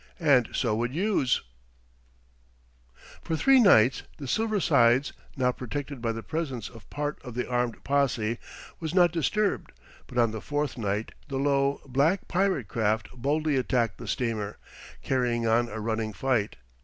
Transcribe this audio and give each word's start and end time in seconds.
And 0.19 0.49
so 0.51 0.75
would 0.77 0.95
youse." 0.95 1.43
For 3.21 3.37
three 3.37 3.59
nights 3.59 4.01
the 4.17 4.27
Silver 4.27 4.59
Sides, 4.59 5.13
now 5.37 5.51
protected 5.51 6.01
by 6.01 6.11
the 6.11 6.23
presence 6.23 6.69
of 6.69 6.89
part 6.89 7.21
of 7.21 7.35
the 7.35 7.47
armed 7.47 7.83
posse, 7.83 8.39
was 8.79 8.95
not 8.95 9.11
disturbed, 9.11 9.71
but 10.07 10.17
on 10.17 10.31
the 10.31 10.41
fourth 10.41 10.75
night 10.75 11.11
the 11.27 11.37
low, 11.37 11.81
black 11.85 12.27
pirate 12.27 12.67
craft 12.67 13.09
boldly 13.11 13.57
attacked 13.57 13.99
the 13.99 14.07
steamer, 14.07 14.57
carrying 15.03 15.45
on 15.45 15.69
a 15.69 15.79
running 15.79 16.13
fight. 16.13 16.55